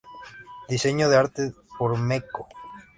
Diseño 0.67 1.09
de 1.09 1.15
arte 1.15 1.53
por 1.77 1.95
Me 1.95 2.21
Co. 2.21 2.47